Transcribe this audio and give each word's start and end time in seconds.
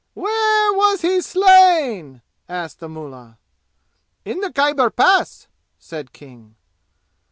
"Where 0.15 0.73
was 0.73 1.01
he 1.01 1.21
slain?" 1.21 2.23
asked 2.49 2.79
the 2.79 2.89
mullah. 2.89 3.37
"In 4.25 4.39
the 4.39 4.51
Khyber 4.51 4.89
Pass," 4.89 5.47
said 5.77 6.11
King. 6.11 6.55